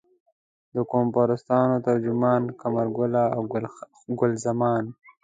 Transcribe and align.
د 0.75 0.77
قوم 0.91 1.07
پرستانو 1.15 1.83
ترجمان 1.87 2.41
قمرګله 2.61 3.23
او 3.35 3.41
ګل 4.19 4.33
زمان. 4.45 4.83